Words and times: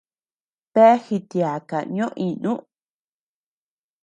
Bea 0.73 0.95
jityaaka 1.05 1.77
ñoo 1.95 2.11
iinuu. 2.23 2.59